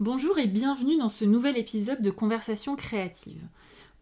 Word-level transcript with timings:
Bonjour 0.00 0.38
et 0.38 0.46
bienvenue 0.46 0.96
dans 0.96 1.10
ce 1.10 1.26
nouvel 1.26 1.58
épisode 1.58 2.00
de 2.00 2.10
Conversation 2.10 2.74
créative. 2.74 3.42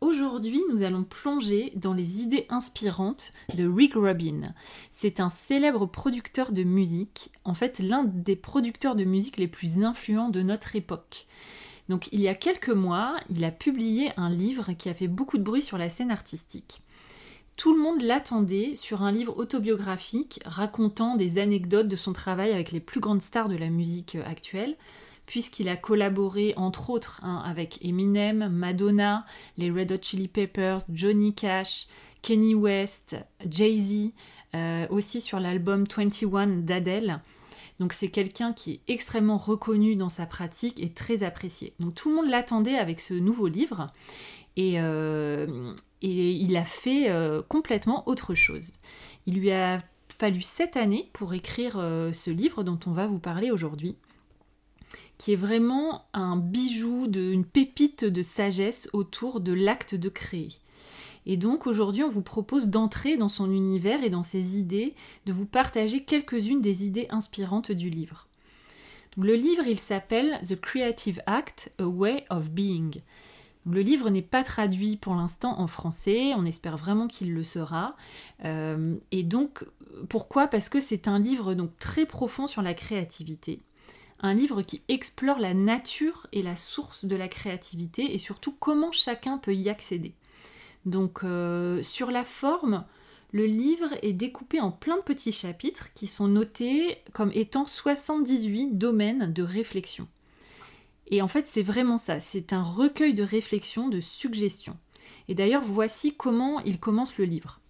Aujourd'hui, 0.01 0.63
nous 0.71 0.85
allons 0.85 1.03
plonger 1.03 1.73
dans 1.75 1.93
les 1.93 2.21
idées 2.21 2.47
inspirantes 2.51 3.33
de 3.57 3.67
Rick 3.67 3.95
Rubin. 3.95 4.55
C'est 4.93 5.19
un 5.19 5.29
célèbre 5.29 5.87
producteur 5.87 6.53
de 6.53 6.63
musique, 6.63 7.33
en 7.43 7.53
fait 7.53 7.81
l'un 7.81 8.05
des 8.05 8.37
producteurs 8.37 8.95
de 8.95 9.03
musique 9.03 9.39
les 9.39 9.49
plus 9.49 9.83
influents 9.83 10.29
de 10.29 10.41
notre 10.41 10.77
époque. 10.77 11.27
Donc 11.89 12.09
il 12.13 12.21
y 12.21 12.29
a 12.29 12.37
quelques 12.37 12.69
mois, 12.69 13.17
il 13.29 13.45
a 13.45 13.51
publié 13.51 14.13
un 14.17 14.31
livre 14.31 14.75
qui 14.75 14.89
a 14.89 14.95
fait 14.95 15.09
beaucoup 15.09 15.37
de 15.37 15.43
bruit 15.43 15.63
sur 15.63 15.79
la 15.79 15.89
scène 15.89 16.13
artistique. 16.13 16.81
Tout 17.57 17.75
le 17.75 17.83
monde 17.83 18.03
l'attendait 18.03 18.77
sur 18.77 19.03
un 19.03 19.11
livre 19.11 19.37
autobiographique 19.37 20.39
racontant 20.45 21.17
des 21.17 21.39
anecdotes 21.39 21.89
de 21.89 21.97
son 21.97 22.13
travail 22.13 22.53
avec 22.53 22.71
les 22.71 22.79
plus 22.79 23.01
grandes 23.01 23.21
stars 23.21 23.49
de 23.49 23.57
la 23.57 23.69
musique 23.69 24.17
actuelle, 24.25 24.77
puisqu'il 25.29 25.69
a 25.69 25.77
collaboré 25.77 26.55
entre 26.57 26.89
autres 26.89 27.21
hein, 27.23 27.43
avec 27.45 27.85
Eminem, 27.85 28.49
Madonna, 28.49 29.27
les 29.59 29.71
Red 29.71 29.93
Hot 29.93 29.99
Chili 30.01 30.27
Peppers, 30.27 30.79
Johnny 30.91 31.35
Cash, 31.35 31.87
Kenny 32.23 32.55
West, 32.55 33.15
Jay-Z, 33.47 34.13
euh, 34.55 34.87
aussi 34.89 35.21
sur 35.21 35.39
l'album 35.39 35.85
21 35.85 36.47
d'Adele. 36.63 37.21
Donc 37.79 37.93
c'est 37.93 38.09
quelqu'un 38.09 38.55
qui 38.55 38.73
est 38.73 38.81
extrêmement 38.89 39.37
reconnu 39.37 39.97
dans 39.97 40.09
sa 40.09 40.25
pratique 40.25 40.83
et 40.83 40.95
très 40.95 41.23
apprécié. 41.23 41.75
Donc 41.79 41.95
tout 41.95 42.09
le 42.09 42.17
monde 42.17 42.31
l'attendait 42.31 42.79
avec 42.79 42.99
ce 42.99 43.13
nouveau 43.13 43.49
livre 43.49 43.93
et, 44.57 44.81
euh, 44.81 45.75
il 46.01 46.57
a 46.57 46.65
fait 46.65 47.11
euh, 47.11 47.43
complètement 47.47 48.09
autre 48.09 48.35
chose. 48.35 48.73
Il 49.27 49.39
lui 49.39 49.51
a 49.51 49.77
fallu 50.19 50.41
sept 50.41 50.79
années 50.79 51.11
pour 51.13 51.35
écrire 51.35 51.75
ce 52.15 52.31
livre 52.31 52.65
dont 52.65 52.81
on 52.87 52.93
va 52.93 53.07
vous 53.07 53.19
parler 53.19 53.51
aujourd'hui 53.51 53.99
qui 55.19 55.33
est 55.33 55.37
vraiment 55.37 56.07
un 56.15 56.37
bijou, 56.37 57.09
de, 57.09 57.21
une 57.21 57.45
pépite 57.45 58.05
de 58.05 58.23
sagesse 58.23 58.89
autour 58.93 59.41
de 59.41 59.53
l'acte 59.53 59.95
de 59.95 60.09
créer. 60.09 60.51
Et 61.27 61.37
donc 61.37 61.67
aujourd'hui, 61.67 62.05
on 62.05 62.09
vous 62.09 62.23
propose 62.23 62.69
d'entrer 62.69 63.17
dans 63.17 63.29
son 63.29 63.53
univers 63.53 64.03
et 64.03 64.11
dans 64.11 64.23
ses 64.23 64.57
idées, 64.57 64.95
de 65.27 65.33
vous 65.33 65.45
partager 65.45 66.05
quelques-unes 66.05 66.63
des 66.63 66.87
idées 66.87 67.07
inspirantes 67.11 67.73
du 67.73 67.91
livre. 67.91 68.29
le 69.19 69.35
livre, 69.35 69.67
il 69.67 69.79
s'appelle 69.79 70.41
The 70.49 70.59
Creative 70.59 71.21
Act, 71.27 71.73
A 71.79 71.85
Way 71.85 72.25
of 72.31 72.51
Being. 72.51 73.03
Le 73.67 73.83
livre 73.83 74.09
n'est 74.09 74.23
pas 74.23 74.45
traduit 74.45 74.97
pour 74.97 75.15
l'instant 75.15 75.61
en 75.61 75.67
français, 75.67 76.33
on 76.35 76.47
espère 76.47 76.79
vraiment 76.79 77.09
qu'il 77.09 77.35
le 77.35 77.43
sera. 77.43 77.97
Euh, 78.45 78.97
et 79.11 79.25
donc, 79.25 79.67
pourquoi? 80.09 80.47
Parce 80.47 80.71
que 80.71 80.81
c'est 80.81 81.09
un 81.09 81.19
livre 81.19 81.53
donc 81.55 81.77
très 81.77 82.07
profond 82.07 82.47
sur 82.47 82.63
la 82.63 82.73
créativité 82.73 83.61
un 84.21 84.35
livre 84.35 84.63
qui 84.63 84.83
explore 84.89 85.39
la 85.39 85.55
nature 85.55 86.27
et 86.33 86.43
la 86.43 86.57
source 86.57 87.05
de 87.05 87.17
la 87.17 87.29
créativité 87.29 88.15
et 88.15 88.19
surtout 88.19 88.53
comment 88.53 88.93
chacun 88.93 89.39
peut 89.39 89.55
y 89.55 89.69
accéder. 89.69 90.15
Donc 90.87 91.21
euh, 91.23 91.83
sur 91.83 92.11
la 92.11 92.25
forme, 92.25 92.85
le 93.31 93.47
livre 93.47 93.95
est 94.03 94.13
découpé 94.13 94.61
en 94.61 94.71
plein 94.71 94.97
de 94.97 95.03
petits 95.03 95.33
chapitres 95.33 95.93
qui 95.93 96.07
sont 96.07 96.29
notés 96.29 96.99
comme 97.13 97.31
étant 97.35 97.67
78 97.67 98.79
domaines 98.79 99.33
de 99.33 99.43
réflexion. 99.43 100.09
Et 101.11 101.23
en 101.23 101.29
fait, 101.29 101.47
c'est 101.47 101.63
vraiment 101.63 101.99
ça, 101.99 102.21
c'est 102.21 102.53
un 102.53 102.63
recueil 102.63 103.15
de 103.15 103.23
réflexions, 103.23 103.89
de 103.89 104.01
suggestions. 104.01 104.77
Et 105.29 105.35
d'ailleurs, 105.35 105.63
voici 105.63 106.15
comment 106.15 106.61
il 106.61 106.81
commence 106.81 107.19
le 107.19 107.25
livre. 107.25 107.61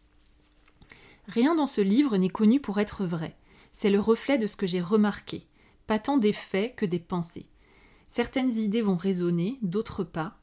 Rien 1.26 1.54
dans 1.54 1.66
ce 1.66 1.80
livre 1.80 2.16
n'est 2.16 2.28
connu 2.28 2.60
pour 2.60 2.80
être 2.80 3.04
vrai. 3.04 3.36
C'est 3.72 3.90
le 3.90 4.00
reflet 4.00 4.38
de 4.38 4.46
ce 4.46 4.56
que 4.56 4.66
j'ai 4.66 4.80
remarqué 4.80 5.47
pas 5.88 5.98
tant 5.98 6.18
des 6.18 6.34
faits 6.34 6.76
que 6.76 6.86
des 6.86 6.98
pensées. 6.98 7.46
Certaines 8.08 8.52
idées 8.52 8.82
vont 8.82 8.96
résonner, 8.96 9.58
d'autres 9.62 10.04
pas. 10.04 10.38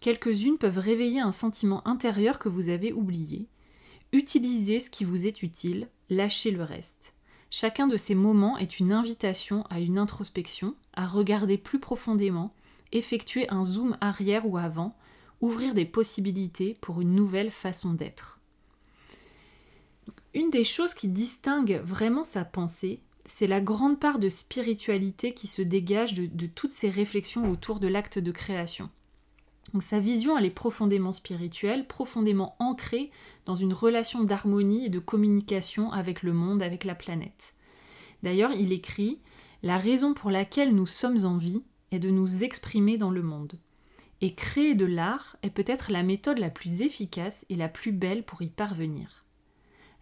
Quelques-unes 0.00 0.56
peuvent 0.56 0.78
réveiller 0.78 1.20
un 1.20 1.30
sentiment 1.30 1.86
intérieur 1.86 2.38
que 2.38 2.48
vous 2.48 2.70
avez 2.70 2.94
oublié. 2.94 3.48
Utilisez 4.12 4.80
ce 4.80 4.88
qui 4.88 5.04
vous 5.04 5.26
est 5.26 5.42
utile, 5.42 5.88
lâchez 6.08 6.50
le 6.50 6.62
reste. 6.62 7.14
Chacun 7.50 7.86
de 7.86 7.98
ces 7.98 8.14
moments 8.14 8.56
est 8.56 8.80
une 8.80 8.92
invitation 8.92 9.64
à 9.68 9.78
une 9.78 9.98
introspection, 9.98 10.74
à 10.94 11.06
regarder 11.06 11.58
plus 11.58 11.80
profondément, 11.80 12.54
effectuer 12.92 13.46
un 13.50 13.64
zoom 13.64 13.98
arrière 14.00 14.46
ou 14.46 14.56
avant, 14.56 14.96
ouvrir 15.42 15.74
des 15.74 15.84
possibilités 15.84 16.78
pour 16.80 17.02
une 17.02 17.14
nouvelle 17.14 17.50
façon 17.50 17.92
d'être. 17.92 18.40
Une 20.32 20.48
des 20.48 20.64
choses 20.64 20.94
qui 20.94 21.08
distingue 21.08 21.82
vraiment 21.84 22.24
sa 22.24 22.46
pensée, 22.46 23.02
c'est 23.28 23.46
la 23.46 23.60
grande 23.60 24.00
part 24.00 24.18
de 24.18 24.30
spiritualité 24.30 25.34
qui 25.34 25.46
se 25.46 25.60
dégage 25.60 26.14
de, 26.14 26.46
toutes 26.46 26.72
ces 26.72 26.88
réflexions 26.88 27.50
autour 27.50 27.78
de 27.78 27.86
l'acte 27.86 28.18
de 28.18 28.32
création. 28.32 28.88
Donc 29.74 29.82
sa 29.82 30.00
vision, 30.00 30.38
elle 30.38 30.46
est 30.46 30.50
profondément 30.50 31.12
spirituelle, 31.12 31.86
profondément 31.86 32.56
ancrée 32.58 33.10
dans 33.44 33.54
une 33.54 33.74
relation 33.74 34.24
d'harmonie 34.24 34.86
et 34.86 34.88
de 34.88 34.98
communication 34.98 35.92
avec 35.92 36.22
le 36.22 36.32
monde, 36.32 36.62
avec 36.62 36.84
la 36.84 36.94
planète. 36.94 37.54
D'ailleurs, 38.22 38.52
il 38.52 38.72
écrit 38.72 39.18
La 39.62 39.76
raison 39.76 40.14
pour 40.14 40.30
laquelle 40.30 40.74
nous 40.74 40.86
sommes 40.86 41.26
en 41.26 41.36
vie 41.36 41.62
est 41.92 41.98
de 41.98 42.10
nous 42.10 42.44
exprimer 42.44 42.96
dans 42.96 43.10
le 43.10 43.22
monde. 43.22 43.58
Et 44.22 44.34
créer 44.34 44.74
de 44.74 44.86
l'art 44.86 45.36
est 45.42 45.50
peut-être 45.50 45.92
la 45.92 46.02
méthode 46.02 46.38
la 46.38 46.50
plus 46.50 46.80
efficace 46.80 47.44
et 47.50 47.56
la 47.56 47.68
plus 47.68 47.92
belle 47.92 48.24
pour 48.24 48.40
y 48.40 48.48
parvenir. 48.48 49.26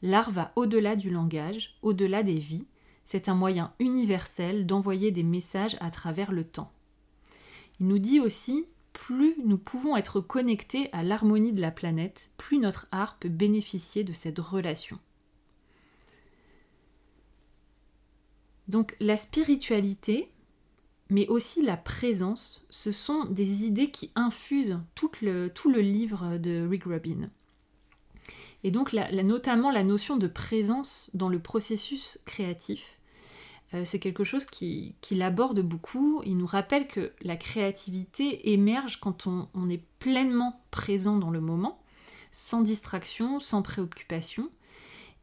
L'art 0.01 0.31
va 0.31 0.53
au-delà 0.55 0.95
du 0.95 1.11
langage, 1.11 1.77
au-delà 1.83 2.23
des 2.23 2.39
vies, 2.39 2.67
c'est 3.07 3.29
un 3.29 3.37
moyen 3.37 3.73
universel 3.79 4.67
d'envoyer 4.67 5.13
des 5.13 5.23
messages 5.23 5.77
à 5.79 5.93
travers 5.93 6.33
le 6.33 6.43
temps. 6.43 6.73
Il 7.79 7.87
nous 7.87 8.01
dit 8.01 8.19
aussi, 8.19 8.67
plus 8.93 9.37
nous 9.45 9.59
pouvons 9.59 9.97
être 9.97 10.21
connectés 10.21 10.91
à 10.93 11.05
l'harmonie 11.05 11.53
de 11.53 11.61
la 11.61 11.71
planète, 11.71 12.31
plus 12.37 12.59
notre 12.59 12.89
art 12.91 13.17
peut 13.19 13.29
bénéficier 13.29 14.03
de 14.03 14.13
cette 14.13 14.41
relation. 14.41 14.99
Donc 18.67 18.97
la 18.99 19.17
spiritualité, 19.17 20.33
mais 21.09 21.29
aussi 21.29 21.63
la 21.63 21.77
présence, 21.77 22.67
ce 22.71 22.91
sont 22.91 23.25
des 23.27 23.63
idées 23.63 23.93
qui 23.93 24.11
infusent 24.17 24.81
tout 24.97 25.13
le, 25.23 25.81
livre 25.81 26.39
de 26.39 26.67
Rick 26.69 26.85
Rubin. 26.85 27.31
Et 28.65 28.71
donc 28.71 28.93
notamment 28.93 29.71
la 29.71 29.85
notion 29.85 30.17
de 30.17 30.27
présence 30.27 31.11
dans 31.15 31.29
le 31.29 31.39
processus 31.39 32.19
créatif, 32.25 32.99
euh, 33.75 33.83
c'est 33.85 33.99
quelque 33.99 34.25
chose 34.25 34.45
qu'il 34.45 34.95
qui 35.01 35.21
aborde 35.23 35.61
beaucoup. 35.61 36.23
Il 36.25 36.37
nous 36.37 36.47
rappelle 36.47 36.87
que 36.87 37.13
la 37.23 37.37
créativité 37.37 38.53
émerge 38.53 39.01
quand 39.01 39.27
on, 39.27 39.69
est 39.69 39.83
pleinement 39.99 40.61
présent 40.71 41.17
dans 41.17 41.31
le 41.31 41.41
moment, 41.41 41.81
sans 42.31 42.61
distraction, 42.61 43.41
sans 43.41 43.63
préoccupation. 43.63 44.51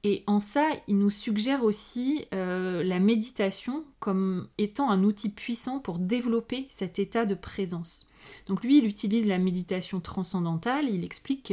Et 0.06 0.24
en 0.28 0.42
ça, 0.42 0.68
il 0.88 0.98
nous 0.98 1.10
suggère 1.10 1.64
aussi 1.64 2.26
euh, 2.34 2.84
la 2.84 3.00
méditation 3.00 3.86
comme 4.00 4.50
étant 4.58 4.92
un 4.92 5.04
outil 5.04 5.30
puissant 5.30 5.80
pour 5.80 5.98
développer 5.98 6.68
cet 6.70 7.00
état 7.00 7.24
de 7.24 7.36
présence. 7.36 8.10
Donc 8.48 8.64
lui, 8.64 8.80
il 8.80 8.86
utilise 8.86 9.28
la 9.28 9.38
méditation 9.38 10.00
transcendantale. 10.00 10.90
Il 10.90 11.04
explique, 11.04 11.52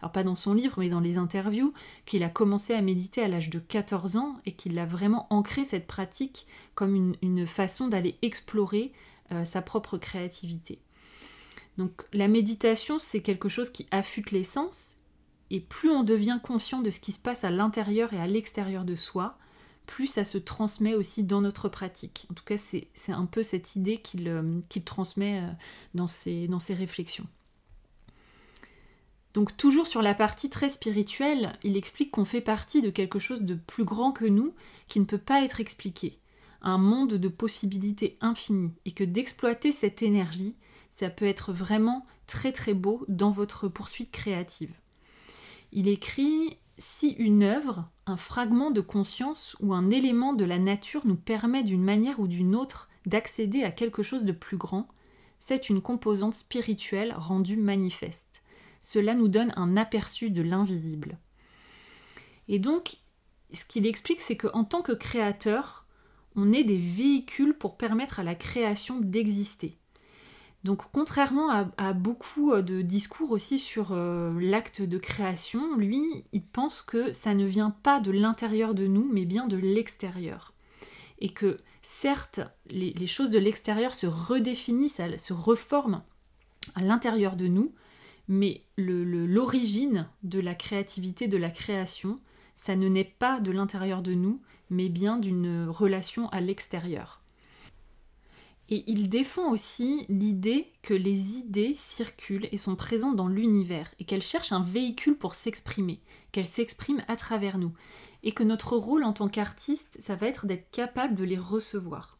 alors 0.00 0.12
pas 0.12 0.24
dans 0.24 0.36
son 0.36 0.54
livre, 0.54 0.76
mais 0.78 0.88
dans 0.88 1.00
les 1.00 1.18
interviews, 1.18 1.72
qu'il 2.04 2.22
a 2.22 2.28
commencé 2.28 2.74
à 2.74 2.82
méditer 2.82 3.22
à 3.22 3.28
l'âge 3.28 3.50
de 3.50 3.58
14 3.58 4.16
ans 4.16 4.36
et 4.44 4.52
qu'il 4.52 4.78
a 4.78 4.86
vraiment 4.86 5.26
ancré 5.30 5.64
cette 5.64 5.86
pratique 5.86 6.46
comme 6.74 7.14
une, 7.22 7.46
façon 7.46 7.88
d'aller 7.88 8.16
explorer 8.22 8.92
euh, 9.32 9.44
sa 9.44 9.62
propre 9.62 9.98
créativité. 9.98 10.78
Donc 11.78 12.06
la 12.12 12.28
méditation, 12.28 12.98
c'est 12.98 13.20
quelque 13.20 13.48
chose 13.48 13.70
qui 13.70 13.86
affûte 13.90 14.30
les 14.30 14.44
sens, 14.44 14.96
et 15.50 15.60
plus 15.60 15.90
on 15.90 16.02
devient 16.02 16.40
conscient 16.42 16.80
de 16.80 16.90
ce 16.90 17.00
qui 17.00 17.12
se 17.12 17.18
passe 17.18 17.44
à 17.44 17.50
l'intérieur 17.50 18.12
et 18.12 18.18
à 18.18 18.26
l'extérieur 18.26 18.84
de 18.84 18.94
soi, 18.94 19.38
plus 19.86 20.06
ça 20.06 20.24
se 20.24 20.38
transmet 20.38 20.94
aussi 20.94 21.24
dans 21.24 21.40
notre 21.40 21.68
pratique. 21.68 22.26
En 22.30 22.34
tout 22.34 22.44
cas, 22.44 22.58
c'est 22.58 23.12
un 23.12 23.26
peu 23.26 23.42
cette 23.42 23.76
idée 23.76 23.98
qu'il 23.98 24.28
euh, 24.28 24.60
transmet 24.84 25.40
euh, 25.40 25.50
dans 25.94 26.06
ses, 26.06 26.48
dans 26.48 26.58
ses 26.58 26.74
réflexions. 26.74 27.26
Donc 29.32 29.56
toujours 29.56 29.86
sur 29.86 30.00
la 30.00 30.14
partie 30.14 30.48
très 30.48 30.70
spirituelle, 30.70 31.58
il 31.62 31.76
explique 31.76 32.10
qu'on 32.10 32.24
fait 32.24 32.40
partie 32.40 32.80
de 32.80 32.90
quelque 32.90 33.18
chose 33.18 33.42
de 33.42 33.54
plus 33.54 33.84
grand 33.84 34.10
que 34.10 34.24
nous, 34.24 34.54
qui 34.88 34.98
ne 34.98 35.04
peut 35.04 35.18
pas 35.18 35.44
être 35.44 35.60
expliqué. 35.60 36.18
un 36.62 36.78
monde 36.78 37.14
de 37.14 37.28
possibilités 37.28 38.16
infinies 38.20 38.72
et 38.86 38.92
que 38.92 39.04
d'exploiter 39.04 39.72
cette 39.72 40.02
énergie, 40.02 40.56
ça 40.90 41.10
peut 41.10 41.26
être 41.26 41.52
vraiment 41.52 42.06
très 42.26 42.50
très 42.50 42.72
beau 42.72 43.04
dans 43.08 43.28
votre 43.28 43.68
poursuite 43.68 44.10
créative. 44.10 44.74
Il 45.70 45.86
écrit 45.86 46.56
Si 46.78 47.10
une 47.12 47.42
œuvre, 47.42 47.88
un 48.04 48.18
fragment 48.18 48.70
de 48.70 48.82
conscience 48.82 49.56
ou 49.60 49.72
un 49.72 49.88
élément 49.88 50.34
de 50.34 50.44
la 50.44 50.58
nature 50.58 51.06
nous 51.06 51.16
permet 51.16 51.62
d'une 51.62 51.82
manière 51.82 52.20
ou 52.20 52.28
d'une 52.28 52.54
autre 52.54 52.90
d'accéder 53.06 53.62
à 53.62 53.70
quelque 53.70 54.02
chose 54.02 54.24
de 54.24 54.32
plus 54.32 54.58
grand, 54.58 54.88
c'est 55.40 55.70
une 55.70 55.80
composante 55.80 56.34
spirituelle 56.34 57.14
rendue 57.16 57.56
manifeste. 57.56 58.42
Cela 58.82 59.14
nous 59.14 59.28
donne 59.28 59.52
un 59.56 59.76
aperçu 59.76 60.30
de 60.30 60.42
l'invisible. 60.42 61.18
Et 62.48 62.58
donc, 62.58 62.98
ce 63.52 63.64
qu'il 63.64 63.86
explique, 63.86 64.20
c'est 64.20 64.36
qu'en 64.36 64.64
tant 64.64 64.82
que 64.82 64.92
créateur, 64.92 65.86
on 66.34 66.52
est 66.52 66.64
des 66.64 66.78
véhicules 66.78 67.54
pour 67.54 67.78
permettre 67.78 68.20
à 68.20 68.22
la 68.22 68.34
création 68.34 69.00
d'exister. 69.00 69.78
Donc 70.66 70.82
contrairement 70.90 71.70
à, 71.76 71.92
beaucoup 71.92 72.52
euh, 72.52 72.60
de 72.60 72.82
discours 72.82 73.30
aussi 73.30 73.56
sur 73.56 73.92
euh, 73.92 74.36
l'acte 74.40 74.82
de 74.82 74.98
création, 74.98 75.76
lui, 75.76 76.24
il 76.32 76.42
pense 76.42 76.82
que 76.82 77.12
ça 77.12 77.34
ne 77.34 77.44
vient 77.44 77.70
pas 77.70 78.00
de 78.00 78.10
l'intérieur 78.10 78.74
de 78.74 78.88
nous, 78.88 79.08
mais 79.12 79.26
bien 79.26 79.46
de 79.46 79.56
l'extérieur. 79.56 80.54
Et 81.20 81.28
que 81.28 81.56
certes, 81.82 82.40
les, 82.68 83.06
choses 83.06 83.30
de 83.30 83.38
l'extérieur 83.38 83.94
se 83.94 84.08
redéfinissent, 84.08 85.00
se 85.16 85.32
reforment 85.32 86.02
à 86.74 86.82
l'intérieur 86.82 87.36
de 87.36 87.46
nous, 87.46 87.72
mais 88.26 88.64
l'origine 88.76 90.08
de 90.24 90.40
la 90.40 90.56
créativité, 90.56 91.28
de 91.28 91.36
la 91.36 91.50
création, 91.50 92.18
ça 92.56 92.74
ne 92.74 92.88
naît 92.88 93.14
pas 93.20 93.38
de 93.38 93.52
l'intérieur 93.52 94.02
de 94.02 94.14
nous, 94.14 94.42
mais 94.70 94.88
bien 94.88 95.16
d'une 95.16 95.68
relation 95.68 96.28
à 96.30 96.40
l'extérieur. 96.40 97.20
Et 98.68 98.84
il 98.88 99.08
défend 99.08 99.52
aussi 99.52 100.04
l'idée 100.08 100.72
que 100.82 100.94
les 100.94 101.36
idées 101.36 101.72
circulent 101.74 102.48
et 102.50 102.56
sont 102.56 102.74
présentes 102.74 103.16
dans 103.16 103.28
l'univers, 103.28 103.94
et 104.00 104.04
qu'elles 104.04 104.22
cherchent 104.22 104.52
un 104.52 104.62
véhicule 104.62 105.16
pour 105.16 105.34
s'exprimer, 105.34 106.00
qu'elles 106.32 106.46
s'expriment 106.46 107.04
à 107.06 107.16
travers 107.16 107.58
nous, 107.58 107.72
et 108.24 108.32
que 108.32 108.42
notre 108.42 108.76
rôle 108.76 109.04
en 109.04 109.12
tant 109.12 109.28
qu'artiste, 109.28 109.98
ça 110.00 110.16
va 110.16 110.26
être 110.26 110.46
d'être 110.46 110.70
capable 110.72 111.14
de 111.14 111.24
les 111.24 111.38
recevoir. 111.38 112.18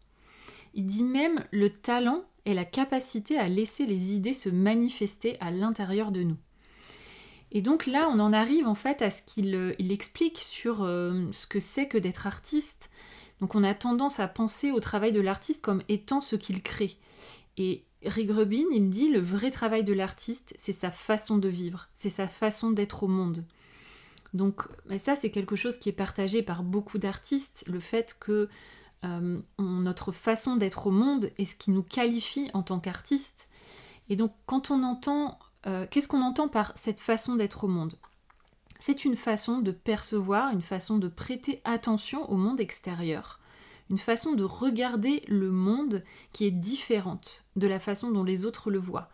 Il 0.75 0.87
dit 0.87 1.03
même 1.03 1.45
le 1.51 1.71
talent 1.71 2.25
est 2.45 2.55
la 2.55 2.65
capacité 2.65 3.39
à 3.39 3.49
laisser 3.49 3.87
les 3.87 4.13
idées 4.13 4.33
se 4.33 4.49
manifester 4.49 5.37
à 5.41 5.51
l'intérieur 5.51 6.13
de 6.13 6.23
nous. 6.23 6.37
Et 7.51 7.63
donc 7.63 7.87
là, 7.87 8.09
on 8.13 8.21
en 8.21 8.33
arrive 8.33 8.67
en 8.67 8.75
fait 8.75 9.03
à 9.03 9.11
ce 9.11 9.23
qu'il 9.23 9.55
euh, 9.55 9.75
explique 9.79 10.39
sur 10.39 10.83
euh, 10.83 11.25
ce 11.33 11.47
que 11.47 11.61
c'est 11.61 11.89
que 11.89 11.99
d'être 11.99 12.27
artiste. 12.27 12.91
Donc 13.41 13.55
on 13.55 13.62
a 13.62 13.75
tendance 13.75 14.21
à 14.21 14.29
penser 14.29 14.71
au 14.71 14.81
travail 14.81 15.12
de 15.12 15.21
l'artiste 15.21 15.62
comme 15.62 15.83
étant 15.88 16.21
ce 16.21 16.37
qu'il 16.37 16.62
crée. 16.62 16.97
Et 17.56 17.85
Rick 18.05 18.31
Rubin, 18.31 18.65
il 18.73 18.88
dit 18.88 19.09
le 19.09 19.21
vrai 19.21 19.50
travail 19.50 19.85
de 19.85 19.93
l'artiste, 19.93 20.55
c'est 20.56 20.73
sa 20.73 20.91
façon 20.91 21.38
de 21.38 21.49
vivre, 21.49 21.88
c'est 21.94 22.11
sa 22.11 22.27
façon 22.27 22.71
d'être 22.71 23.03
au 23.03 23.09
monde. 23.09 23.44
Donc 24.35 24.62
ça, 24.99 25.17
c'est 25.17 25.31
quelque 25.31 25.56
chose 25.56 25.79
qui 25.79 25.88
est 25.88 25.93
partagé 25.93 26.43
par 26.43 26.62
beaucoup 26.62 26.99
d'artistes, 26.99 27.65
le 27.67 27.81
fait 27.81 28.17
que 28.21 28.49
euh, 29.05 29.38
notre 29.59 30.12
façon 30.12 30.56
d'être 30.56 30.87
au 30.87 30.91
monde 30.91 31.31
est 31.38 31.44
ce 31.44 31.56
qui 31.56 31.71
nous 31.71 31.83
qualifie 31.83 32.50
en 32.55 32.62
tant 32.62 32.81
qu'artiste. 32.81 33.49
Et 34.09 34.17
donc 34.17 34.33
quand 34.47 34.71
on 34.71 34.83
entend 34.83 35.38
euh, 35.67 35.87
qu'est-ce 35.91 36.09
qu'on 36.09 36.23
entend 36.23 36.49
par 36.49 36.73
cette 36.77 37.00
façon 37.00 37.35
d'être 37.35 37.65
au 37.65 37.69
monde? 37.69 37.94
C'est 38.78 39.05
une 39.05 39.17
façon 39.17 39.61
de 39.61 39.70
percevoir, 39.70 40.52
une 40.52 40.62
façon 40.62 40.99
de 40.99 41.08
prêter 41.08 41.61
attention 41.64 42.31
au 42.31 42.37
monde 42.37 42.61
extérieur, 42.61 43.40
une 43.90 43.99
façon 43.99 44.34
de 44.34 44.44
regarder 44.44 45.23
le 45.28 45.50
monde 45.50 46.00
qui 46.32 46.46
est 46.46 46.50
différente 46.50 47.44
de 47.56 47.67
la 47.67 47.81
façon 47.81 48.11
dont 48.11 48.25
les 48.25 48.44
autres 48.44 48.70
le 48.70 48.78
voient. 48.78 49.08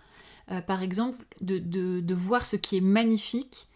Euh, 0.51 0.61
par 0.61 0.83
exemple, 0.83 1.25
de, 1.41 2.15
voir 2.15 2.47
ce 2.47 2.57
qui 2.57 2.77
est 2.77 2.83
magnifique 2.83 3.69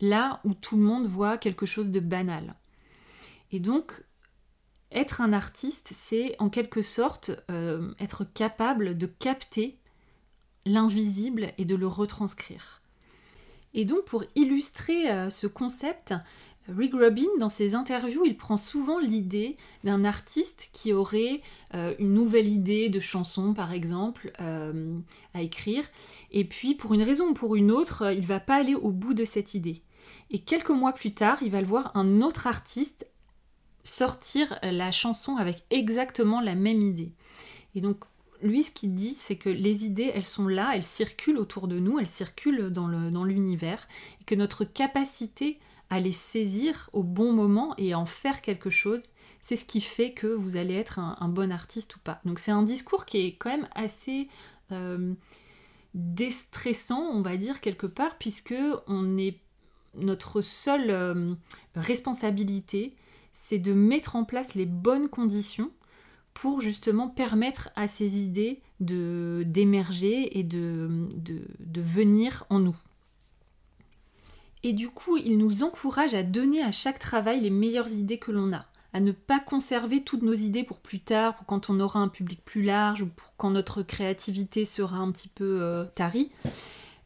là 0.00 0.40
où 0.44 0.54
tout 0.54 0.76
le 0.76 0.82
monde 0.82 1.06
voit 1.06 1.38
quelque 1.38 1.66
chose 1.66 1.90
de 1.90 2.00
banal. 2.00 2.54
Et 3.52 3.60
donc, 3.60 4.04
être 4.90 5.20
un 5.20 5.32
artiste, 5.32 5.90
c'est 5.92 6.36
en 6.38 6.48
quelque 6.48 6.82
sorte 6.82 7.32
euh, 7.50 7.92
être 7.98 8.24
capable 8.24 8.96
de 8.96 9.06
capter 9.06 9.78
l'invisible 10.64 11.52
et 11.58 11.64
de 11.64 11.74
le 11.74 11.86
retranscrire. 11.86 12.82
Et 13.76 13.84
donc 13.84 14.06
pour 14.06 14.24
illustrer 14.34 15.10
euh, 15.10 15.28
ce 15.30 15.46
concept, 15.46 16.14
Rick 16.66 16.94
Rubin, 16.94 17.28
dans 17.38 17.50
ses 17.50 17.74
interviews, 17.74 18.24
il 18.24 18.36
prend 18.36 18.56
souvent 18.56 18.98
l'idée 18.98 19.56
d'un 19.84 20.02
artiste 20.02 20.70
qui 20.72 20.94
aurait 20.94 21.42
euh, 21.74 21.94
une 21.98 22.14
nouvelle 22.14 22.48
idée 22.48 22.88
de 22.88 22.98
chanson, 22.98 23.52
par 23.52 23.72
exemple, 23.72 24.32
euh, 24.40 24.98
à 25.34 25.42
écrire, 25.42 25.84
et 26.32 26.44
puis 26.44 26.74
pour 26.74 26.94
une 26.94 27.02
raison 27.02 27.28
ou 27.28 27.34
pour 27.34 27.54
une 27.54 27.70
autre, 27.70 28.12
il 28.12 28.26
va 28.26 28.40
pas 28.40 28.56
aller 28.56 28.74
au 28.74 28.90
bout 28.90 29.14
de 29.14 29.26
cette 29.26 29.54
idée. 29.54 29.82
Et 30.30 30.38
quelques 30.38 30.70
mois 30.70 30.92
plus 30.92 31.12
tard, 31.12 31.38
il 31.42 31.50
va 31.50 31.60
le 31.60 31.66
voir 31.66 31.92
un 31.94 32.22
autre 32.22 32.46
artiste 32.46 33.06
sortir 33.82 34.58
la 34.62 34.90
chanson 34.90 35.36
avec 35.36 35.64
exactement 35.70 36.40
la 36.40 36.56
même 36.56 36.80
idée. 36.80 37.12
Et 37.76 37.80
donc 37.80 38.04
lui, 38.42 38.62
ce 38.62 38.70
qu'il 38.70 38.94
dit, 38.94 39.14
c'est 39.14 39.36
que 39.36 39.48
les 39.48 39.84
idées, 39.84 40.10
elles 40.14 40.26
sont 40.26 40.48
là, 40.48 40.72
elles 40.74 40.84
circulent 40.84 41.38
autour 41.38 41.68
de 41.68 41.78
nous, 41.78 41.98
elles 41.98 42.06
circulent 42.06 42.70
dans 42.70 43.24
l'univers, 43.24 43.86
et 44.20 44.24
que 44.24 44.34
notre 44.34 44.64
capacité 44.64 45.58
à 45.90 46.00
les 46.00 46.12
saisir 46.12 46.90
au 46.92 47.02
bon 47.02 47.32
moment 47.32 47.74
et 47.78 47.92
à 47.92 47.98
en 47.98 48.06
faire 48.06 48.42
quelque 48.42 48.70
chose, 48.70 49.04
c'est 49.40 49.56
ce 49.56 49.64
qui 49.64 49.80
fait 49.80 50.12
que 50.12 50.26
vous 50.26 50.56
allez 50.56 50.74
être 50.74 50.98
un, 50.98 51.28
bon 51.28 51.52
artiste 51.52 51.96
ou 51.96 51.98
pas. 52.00 52.20
Donc 52.24 52.38
c'est 52.38 52.50
un 52.50 52.64
discours 52.64 53.06
qui 53.06 53.18
est 53.18 53.36
quand 53.36 53.50
même 53.50 53.68
assez 53.74 54.28
euh, 54.72 55.14
déstressant, 55.94 57.10
on 57.12 57.22
va 57.22 57.36
dire, 57.36 57.60
quelque 57.60 57.86
part, 57.86 58.18
puisque 58.18 58.54
notre 59.94 60.40
seule 60.40 60.90
euh, 60.90 61.34
responsabilité, 61.76 62.94
c'est 63.32 63.58
de 63.58 63.72
mettre 63.72 64.16
en 64.16 64.24
place 64.24 64.54
les 64.54 64.66
bonnes 64.66 65.08
conditions 65.08 65.70
pour 66.36 66.60
justement 66.60 67.08
permettre 67.08 67.70
à 67.76 67.88
ces 67.88 68.18
idées 68.18 68.60
de 68.80 69.42
d'émerger 69.46 70.38
et 70.38 70.42
de, 70.42 71.08
venir 71.78 72.44
en 72.50 72.58
nous. 72.58 72.76
Et 74.62 74.74
du 74.74 74.90
coup, 74.90 75.16
il 75.16 75.38
nous 75.38 75.62
encourage 75.62 76.12
à 76.12 76.22
donner 76.22 76.62
à 76.62 76.72
chaque 76.72 76.98
travail 76.98 77.40
les 77.40 77.48
meilleures 77.48 77.90
idées 77.90 78.18
que 78.18 78.32
l'on 78.32 78.52
a, 78.52 78.66
à 78.92 79.00
ne 79.00 79.12
pas 79.12 79.40
conserver 79.40 80.04
toutes 80.04 80.20
nos 80.20 80.34
idées 80.34 80.62
pour 80.62 80.80
plus 80.80 81.00
tard, 81.00 81.36
pour 81.36 81.46
quand 81.46 81.70
on 81.70 81.80
aura 81.80 82.00
un 82.00 82.08
public 82.08 82.44
plus 82.44 82.62
large 82.62 83.00
ou 83.00 83.06
pour 83.06 83.34
quand 83.38 83.50
notre 83.50 83.82
créativité 83.82 84.66
sera 84.66 84.98
un 84.98 85.10
petit 85.12 85.28
peu 85.28 85.62
euh, 85.62 85.86
tarie. 85.94 86.30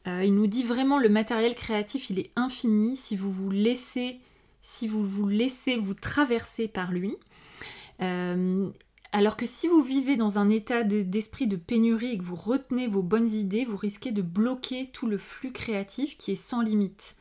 Euh, 0.09 0.25
il 0.25 0.35
nous 0.35 0.49
dit 0.49 0.65
vraiment 0.65 0.99
le 0.99 1.09
matériel 1.09 1.55
créatif, 1.55 2.11
il 2.11 2.19
est 2.19 2.33
infini 2.35 2.97
si 2.97 3.15
vous 3.15 3.31
vous 3.31 3.51
laissez, 3.51 4.19
si 4.61 4.89
vous 4.89 5.05
vous 5.05 5.29
laissez 5.29 5.77
vous 5.77 5.95
traverser 5.95 6.67
par 6.67 6.91
lui. 6.91 7.15
Euh, 8.03 8.71
alors 9.13 9.37
que 9.37 9.47
si 9.47 9.67
vous 9.67 9.83
vivez 9.83 10.17
dans 10.17 10.39
un 10.39 10.51
état 10.51 10.85
d'esprit 10.85 11.49
de, 11.49 11.57
pénurie 11.57 12.13
et 12.13 12.19
que 12.19 12.23
vous 12.23 12.37
retenez 12.37 12.87
vos 12.87 13.03
bonnes 13.03 13.29
idées, 13.29 13.65
vous 13.65 13.77
risquez 13.77 14.13
de 14.13 14.23
bloquer 14.23 14.91
tout 14.93 15.09
le 15.09 15.19
flux 15.19 15.53
créatif 15.53 16.17
qui 16.17 16.33
est 16.33 16.37
sans 16.37 16.63
limite. 16.63 17.17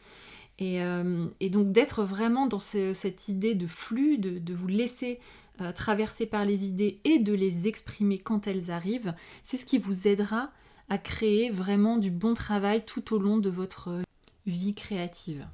Et, 0.59 0.83
euh, 0.83 1.25
donc 1.49 1.71
d'être 1.71 2.03
vraiment 2.03 2.45
dans 2.45 2.59
cette 2.59 3.27
idée 3.27 3.55
de 3.55 3.65
flux, 3.65 4.17
de, 4.19 4.53
vous 4.53 4.67
laisser 4.67 5.19
euh, 5.61 5.71
traverser 5.71 6.27
par 6.27 6.45
les 6.45 6.67
idées 6.67 6.99
et 7.05 7.17
de 7.17 7.33
les 7.33 7.67
exprimer 7.67 8.19
quand 8.19 8.45
elles 8.45 8.69
arrivent, 8.69 9.15
c'est 9.43 9.57
ce 9.57 9.65
qui 9.65 9.79
vous 9.79 10.07
aidera 10.07 10.51
à 10.89 10.97
créer 10.97 11.49
vraiment 11.49 11.97
du 11.97 12.11
bon 12.11 12.33
travail 12.33 12.83
tout 12.85 13.15
au 13.15 13.19
long 13.19 13.37
de 13.37 13.49
votre 13.49 14.01
vie 14.45 14.75
créative. 14.75 15.47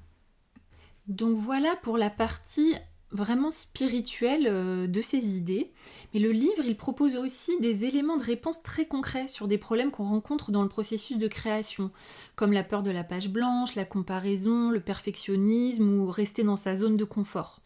Donc 1.07 1.35
voilà 1.35 1.75
pour 1.81 1.97
la 1.97 2.09
partie 2.09 2.75
vraiment 3.15 3.51
spirituel 3.51 4.47
euh, 4.47 4.87
de 4.87 5.01
ses 5.01 5.35
idées. 5.37 5.71
Mais 6.13 6.19
le 6.19 6.31
livre, 6.31 6.63
il 6.65 6.77
propose 6.77 7.15
aussi 7.15 7.59
des 7.59 7.85
éléments 7.85 8.17
de 8.17 8.23
réponse 8.23 8.61
très 8.61 8.85
concrets 8.85 9.27
sur 9.27 9.47
des 9.47 9.57
problèmes 9.57 9.91
qu'on 9.91 10.03
rencontre 10.03 10.51
dans 10.51 10.61
le 10.61 10.69
processus 10.69 11.17
de 11.17 11.27
création, 11.27 11.91
comme 12.35 12.53
la 12.53 12.63
peur 12.63 12.83
de 12.83 12.91
la 12.91 13.03
page 13.03 13.29
blanche, 13.29 13.75
la 13.75 13.85
comparaison, 13.85 14.69
le 14.69 14.79
perfectionnisme 14.79 15.99
ou 15.99 16.11
rester 16.11 16.43
dans 16.43 16.57
sa 16.57 16.75
zone 16.75 16.97
de 16.97 17.05
confort. 17.05 17.61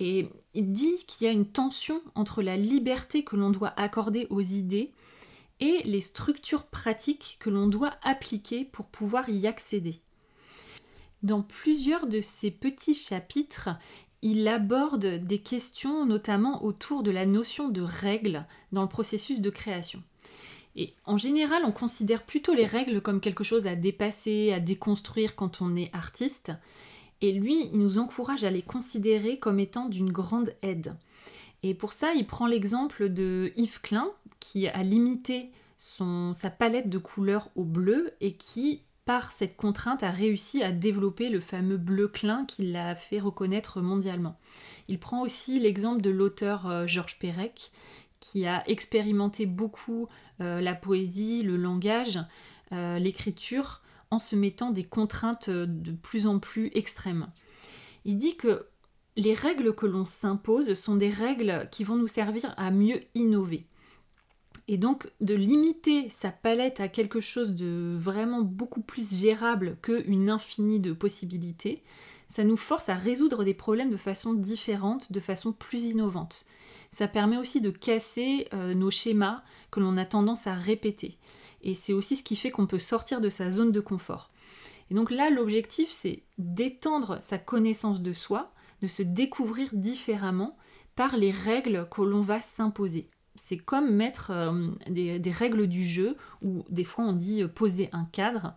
Et 0.00 0.28
il 0.54 0.72
dit 0.72 1.04
qu'il 1.06 1.26
y 1.26 1.30
a 1.30 1.32
une 1.32 1.46
tension 1.46 2.00
entre 2.14 2.42
la 2.42 2.56
liberté 2.56 3.22
que 3.22 3.36
l'on 3.36 3.50
doit 3.50 3.74
accorder 3.76 4.26
aux 4.30 4.40
idées 4.40 4.92
et 5.60 5.82
les 5.84 6.00
structures 6.00 6.64
pratiques 6.64 7.36
que 7.38 7.50
l'on 7.50 7.66
doit 7.66 7.94
appliquer 8.02 8.64
pour 8.64 8.86
pouvoir 8.86 9.28
y 9.28 9.46
accéder. 9.46 10.00
Dans 11.22 11.42
plusieurs 11.42 12.06
de 12.06 12.22
ces 12.22 12.50
petits 12.50 12.94
chapitres, 12.94 13.68
il 14.22 14.46
aborde 14.48 15.06
des 15.06 15.38
questions 15.38 16.04
notamment 16.04 16.64
autour 16.64 17.02
de 17.02 17.10
la 17.10 17.26
notion 17.26 17.68
de 17.68 17.80
règles 17.80 18.46
dans 18.72 18.82
le 18.82 18.88
processus 18.88 19.40
de 19.40 19.50
création. 19.50 20.02
Et 20.76 20.94
en 21.04 21.16
général, 21.16 21.62
on 21.64 21.72
considère 21.72 22.24
plutôt 22.24 22.54
les 22.54 22.66
règles 22.66 23.00
comme 23.00 23.20
quelque 23.20 23.44
chose 23.44 23.66
à 23.66 23.74
dépasser, 23.74 24.52
à 24.52 24.60
déconstruire 24.60 25.34
quand 25.34 25.62
on 25.62 25.74
est 25.74 25.90
artiste. 25.92 26.52
Et 27.20 27.32
lui, 27.32 27.68
il 27.72 27.78
nous 27.78 27.98
encourage 27.98 28.44
à 28.44 28.50
les 28.50 28.62
considérer 28.62 29.38
comme 29.38 29.58
étant 29.58 29.88
d'une 29.88 30.12
grande 30.12 30.54
aide. 30.62 30.94
Et 31.62 31.74
pour 31.74 31.92
ça, 31.92 32.14
il 32.14 32.26
prend 32.26 32.46
l'exemple 32.46 33.08
de 33.08 33.52
Yves 33.56 33.80
Klein, 33.80 34.10
qui 34.38 34.68
a 34.68 34.82
limité 34.82 35.50
sa 35.76 36.50
palette 36.50 36.88
de 36.88 36.98
couleurs 36.98 37.48
au 37.56 37.64
bleu 37.64 38.12
et 38.20 38.34
qui, 38.34 38.82
cette 39.30 39.56
contrainte, 39.56 40.02
a 40.02 40.10
réussi 40.10 40.62
à 40.62 40.72
développer 40.72 41.28
le 41.28 41.40
fameux 41.40 41.76
bleu 41.76 42.08
Klein 42.08 42.44
qui 42.44 42.62
l'a 42.62 42.94
fait 42.94 43.20
reconnaître 43.20 43.80
mondialement. 43.80 44.38
Il 44.88 44.98
prend 44.98 45.22
aussi 45.22 45.58
l'exemple 45.58 46.00
de 46.00 46.10
l'auteur 46.10 46.66
euh, 46.66 46.86
Georges 46.86 47.18
Perec, 47.18 47.72
qui 48.20 48.46
a 48.46 48.68
expérimenté 48.68 49.46
beaucoup 49.46 50.08
euh, 50.40 50.60
la 50.60 50.74
poésie, 50.74 51.42
le 51.42 51.56
langage, 51.56 52.18
euh, 52.72 52.98
l'écriture, 52.98 53.82
en 54.10 54.18
se 54.18 54.36
mettant 54.36 54.70
des 54.70 54.84
contraintes 54.84 55.50
de 55.50 55.92
plus 55.92 56.26
en 56.26 56.38
plus 56.38 56.70
extrêmes. 56.74 57.28
Il 58.04 58.16
dit 58.16 58.36
que 58.36 58.66
les 59.16 59.34
règles 59.34 59.74
que 59.74 59.86
l'on 59.86 60.06
s'impose 60.06 60.74
sont 60.74 60.96
des 60.96 61.10
règles 61.10 61.68
qui 61.70 61.84
vont 61.84 61.96
nous 61.96 62.08
servir 62.08 62.54
à 62.56 62.70
mieux 62.70 63.00
innover. 63.14 63.66
Et 64.72 64.78
donc 64.78 65.10
de 65.20 65.34
limiter 65.34 66.08
sa 66.10 66.30
palette 66.30 66.78
à 66.78 66.86
quelque 66.86 67.18
chose 67.18 67.56
de 67.56 67.96
vraiment 67.98 68.40
beaucoup 68.40 68.80
plus 68.80 69.18
gérable 69.18 69.76
qu'une 69.82 70.30
infinie 70.30 70.78
de 70.78 70.92
possibilités, 70.92 71.82
ça 72.28 72.44
nous 72.44 72.56
force 72.56 72.88
à 72.88 72.94
résoudre 72.94 73.42
des 73.42 73.52
problèmes 73.52 73.90
de 73.90 73.96
façon 73.96 74.32
différente, 74.32 75.10
de 75.10 75.18
façon 75.18 75.52
plus 75.52 75.86
innovante. 75.86 76.46
Ça 76.92 77.08
permet 77.08 77.36
aussi 77.36 77.60
de 77.60 77.70
casser 77.70 78.46
euh, 78.54 78.72
nos 78.72 78.92
schémas 78.92 79.42
que 79.72 79.80
l'on 79.80 79.96
a 79.96 80.04
tendance 80.04 80.46
à 80.46 80.54
répéter. 80.54 81.18
Et 81.62 81.74
c'est 81.74 81.92
aussi 81.92 82.14
ce 82.14 82.22
qui 82.22 82.36
fait 82.36 82.52
qu'on 82.52 82.68
peut 82.68 82.78
sortir 82.78 83.20
de 83.20 83.28
sa 83.28 83.50
zone 83.50 83.72
de 83.72 83.80
confort. 83.80 84.30
Et 84.88 84.94
donc 84.94 85.10
là, 85.10 85.30
l'objectif, 85.30 85.90
c'est 85.90 86.22
d'étendre 86.38 87.20
sa 87.20 87.38
connaissance 87.38 88.02
de 88.02 88.12
soi, 88.12 88.52
de 88.82 88.86
se 88.86 89.02
découvrir 89.02 89.70
différemment 89.72 90.56
par 90.94 91.16
les 91.16 91.32
règles 91.32 91.88
que 91.90 92.02
l'on 92.02 92.20
va 92.20 92.40
s'imposer. 92.40 93.10
C'est 93.36 93.58
comme 93.58 93.94
mettre 93.94 94.30
euh, 94.30 94.68
des, 94.88 95.30
règles 95.30 95.66
du 95.66 95.84
jeu, 95.84 96.16
ou 96.42 96.64
des 96.68 96.84
fois 96.84 97.04
on 97.04 97.12
dit 97.12 97.42
euh, 97.42 97.48
poser 97.48 97.88
un 97.92 98.04
cadre. 98.04 98.54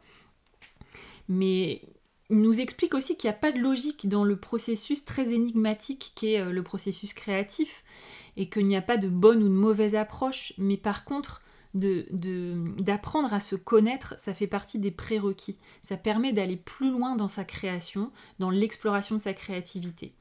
Mais 1.30 1.82
il 2.30 2.42
nous 2.42 2.60
explique 2.60 2.94
aussi 2.94 3.15
qu'il 3.15 3.30
n'y 3.30 3.36
a 3.36 3.39
pas 3.39 3.51
de 3.51 3.60
logique 3.60 4.10
dans 4.10 4.24
le 4.24 4.36
processus 4.36 5.06
très 5.06 5.34
énigmatique 5.34 6.13
qu'est 6.15 6.39
euh, 6.39 6.51
le 6.51 6.63
processus 6.63 7.13
créatif, 7.13 7.84
et 8.36 8.50
qu'il 8.50 8.68
n'y 8.68 8.75
a 8.75 8.82
pas 8.82 8.98
de 8.98 9.10
bonne 9.10 9.44
ou 9.44 9.48
de 9.48 9.53
mauvaise 9.53 9.96
approche, 9.96 10.53
mais 10.58 10.77
par 10.77 11.06
contre, 11.06 11.44
d'apprendre 11.74 13.34
à 13.34 13.39
se 13.39 13.56
connaître, 13.56 14.13
ça 14.18 14.34
fait 14.34 14.48
partie 14.48 14.80
des 14.80 14.92
prérequis. 14.92 15.58
Ça 15.82 15.98
permet 15.98 16.32
d'aller 16.32 16.56
plus 16.56 16.92
loin 16.92 17.15
dans 17.15 17.27
sa 17.27 17.44
création, 17.44 18.12
dans 18.39 18.51
l'exploration 18.51 19.15
de 19.15 19.22
sa 19.22 19.34
créativité. 19.34 20.13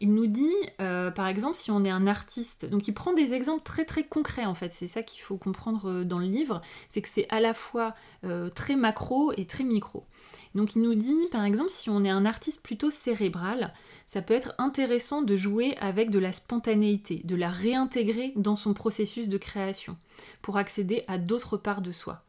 Il 0.00 0.14
nous 0.14 0.28
dit, 0.28 0.54
euh, 0.80 1.10
par 1.10 1.26
exemple, 1.26 1.56
si 1.56 1.70
on 1.72 1.84
est 1.84 1.90
un 1.90 2.06
artiste, 2.06 2.66
donc 2.66 2.86
il 2.86 2.94
prend 2.94 3.12
des 3.12 3.34
exemples 3.34 3.64
très 3.64 3.84
très 3.84 4.04
concrets 4.04 4.44
en 4.44 4.54
fait, 4.54 4.72
c'est 4.72 4.86
ça 4.86 5.02
qu'il 5.02 5.22
faut 5.22 5.38
comprendre 5.38 5.90
euh, 5.90 6.04
dans 6.04 6.20
le 6.20 6.26
livre, 6.26 6.60
c'est 6.88 7.02
que 7.02 7.08
c'est 7.08 7.26
à 7.30 7.40
la 7.40 7.52
fois 7.52 7.94
euh, 8.24 8.48
très 8.48 8.76
macro 8.76 9.32
et 9.36 9.44
très 9.44 9.64
micro. 9.64 10.06
Donc 10.54 10.76
il 10.76 10.82
nous 10.82 10.94
dit, 10.94 11.16
par 11.32 11.44
exemple, 11.44 11.70
si 11.70 11.90
on 11.90 12.04
est 12.04 12.10
un 12.10 12.24
artiste 12.26 12.62
plutôt 12.62 12.90
cérébral, 12.90 13.74
ça 14.06 14.22
peut 14.22 14.34
être 14.34 14.54
intéressant 14.58 15.20
de 15.20 15.36
jouer 15.36 15.76
avec 15.78 16.10
de 16.10 16.20
la 16.20 16.32
spontanéité, 16.32 17.20
de 17.24 17.34
la 17.34 17.50
réintégrer 17.50 18.32
dans 18.36 18.56
son 18.56 18.74
processus 18.74 19.28
de 19.28 19.36
création, 19.36 19.96
pour 20.42 20.58
accéder 20.58 21.02
à 21.08 21.18
d'autres 21.18 21.56
parts 21.56 21.82
de 21.82 21.92
soi. 21.92 22.22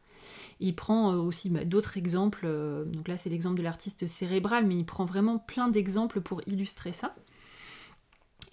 Il 0.58 0.74
prend 0.74 1.14
aussi 1.14 1.50
bah, 1.50 1.64
d'autres 1.64 1.96
exemples, 1.96 2.46
donc 2.86 3.08
là 3.08 3.16
c'est 3.16 3.30
l'exemple 3.30 3.56
de 3.56 3.62
l'artiste 3.62 4.06
cérébral, 4.06 4.66
mais 4.66 4.76
il 4.76 4.84
prend 4.84 5.06
vraiment 5.06 5.38
plein 5.38 5.68
d'exemples 5.68 6.20
pour 6.20 6.42
illustrer 6.46 6.92
ça. 6.92 7.14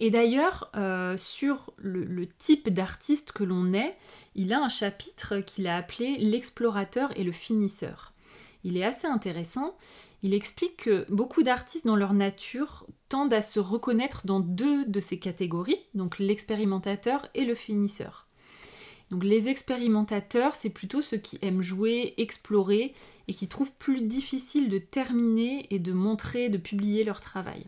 Et 0.00 0.10
d'ailleurs, 0.10 0.70
euh, 0.76 1.16
sur 1.16 1.72
le, 1.76 2.26
type 2.26 2.68
d'artiste 2.68 3.32
que 3.32 3.42
l'on 3.42 3.72
est, 3.72 3.96
il 4.36 4.52
a 4.52 4.60
un 4.60 4.68
chapitre 4.68 5.40
qu'il 5.40 5.66
a 5.66 5.76
appelé 5.76 6.16
l'explorateur 6.18 7.10
et 7.16 7.24
le 7.24 7.32
finisseur. 7.32 8.12
Il 8.62 8.76
est 8.76 8.84
assez 8.84 9.08
intéressant. 9.08 9.76
Il 10.22 10.34
explique 10.34 10.76
que 10.84 11.06
beaucoup 11.10 11.42
d'artistes 11.42 11.86
dans 11.86 11.96
leur 11.96 12.12
nature 12.12 12.86
tendent 13.08 13.32
à 13.32 13.42
se 13.42 13.58
reconnaître 13.58 14.26
dans 14.26 14.40
deux 14.40 14.84
de 14.84 15.00
ces 15.00 15.18
catégories, 15.18 15.80
donc 15.94 16.18
l'expérimentateur 16.18 17.28
et 17.34 17.44
le 17.44 17.54
finisseur. 17.54 18.26
Donc 19.10 19.24
les 19.24 19.48
expérimentateurs, 19.48 20.54
c'est 20.54 20.70
plutôt 20.70 21.02
ceux 21.02 21.16
qui 21.16 21.38
aiment 21.40 21.62
jouer, 21.62 22.14
explorer 22.18 22.94
et 23.26 23.34
qui 23.34 23.48
trouvent 23.48 23.74
plus 23.78 24.02
difficile 24.02 24.68
de 24.68 24.78
terminer 24.78 25.66
et 25.70 25.78
de 25.78 25.92
montrer, 25.92 26.50
de 26.50 26.58
publier 26.58 27.04
leur 27.04 27.20
travail. 27.20 27.64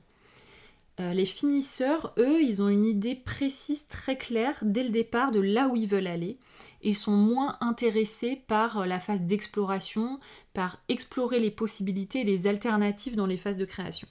Euh, 1.00 1.14
les 1.14 1.24
finisseurs, 1.24 2.12
eux, 2.18 2.42
ils 2.42 2.62
ont 2.62 2.68
une 2.68 2.84
idée 2.84 3.14
précise, 3.14 3.88
très 3.88 4.18
claire 4.18 4.58
dès 4.62 4.82
le 4.82 4.90
départ 4.90 5.30
de 5.30 5.40
là 5.40 5.68
où 5.68 5.76
ils 5.76 5.88
veulent 5.88 6.06
aller 6.06 6.38
et 6.82 6.92
sont 6.94 7.16
moins 7.16 7.56
intéressés 7.60 8.42
par 8.46 8.86
la 8.86 9.00
phase 9.00 9.22
d'exploration, 9.22 10.20
par 10.52 10.78
explorer 10.88 11.38
les 11.38 11.50
possibilités 11.50 12.24
les 12.24 12.46
alternatives 12.46 13.16
dans 13.16 13.26
les 13.26 13.36
phases 13.36 13.56
de 13.56 13.64
création. 13.64 14.08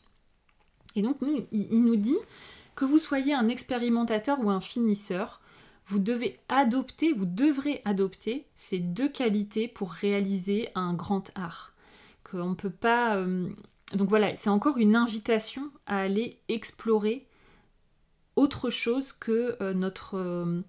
Et 0.95 1.01
donc, 1.01 1.17
il 1.51 1.83
nous 1.83 1.95
dit 1.95 2.17
que 2.75 2.85
vous 2.85 2.97
soyez 2.97 3.33
un 3.33 3.49
expérimentateur 3.49 4.39
ou 4.43 4.49
un 4.49 4.61
finisseur, 4.61 5.41
vous 5.85 5.99
devez 5.99 6.39
adopter, 6.49 7.13
vous 7.13 7.25
devrez 7.25 7.81
adopter 7.83 8.45
ces 8.55 8.79
deux 8.79 9.09
qualités 9.09 9.67
pour 9.67 9.91
réaliser 9.91 10.69
un 10.75 10.93
grand 10.93 11.31
art. 11.35 11.73
Qu'on 12.23 12.49
ne 12.49 12.55
peut 12.55 12.69
pas. 12.69 13.15
Euh, 13.15 13.49
donc 13.95 14.09
voilà, 14.09 14.35
c'est 14.35 14.49
encore 14.49 14.77
une 14.77 14.95
invitation 14.95 15.71
à 15.87 15.99
aller 15.99 16.39
explorer 16.47 17.27
autre 18.35 18.69
chose 18.69 19.11
que 19.11 19.57
euh, 19.61 19.73
notre, 19.73 20.15
euh, 20.15 20.61